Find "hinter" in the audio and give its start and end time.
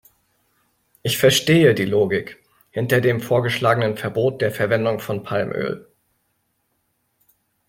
2.71-3.01